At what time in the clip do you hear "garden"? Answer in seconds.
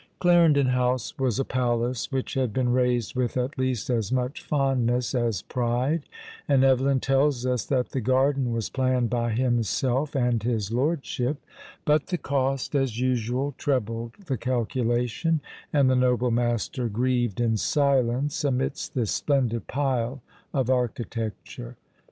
8.01-8.51